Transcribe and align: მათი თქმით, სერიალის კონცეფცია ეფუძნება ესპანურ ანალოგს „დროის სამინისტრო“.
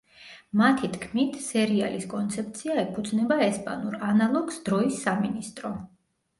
მათი 0.61 0.87
თქმით, 0.95 1.37
სერიალის 1.47 2.07
კონცეფცია 2.15 2.79
ეფუძნება 2.85 3.39
ესპანურ 3.51 4.01
ანალოგს 4.11 4.61
„დროის 4.67 5.01
სამინისტრო“. 5.07 5.75